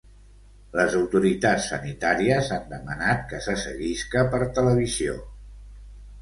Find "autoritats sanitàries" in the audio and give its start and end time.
0.99-2.49